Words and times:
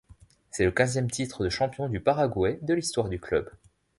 C'est 0.49 0.65
le 0.65 0.71
quinzième 0.71 1.11
titre 1.11 1.43
de 1.43 1.49
champion 1.49 1.87
du 1.87 1.99
Paraguay 1.99 2.57
de 2.63 2.73
l'histoire 2.73 3.07
du 3.07 3.19
club. 3.19 3.51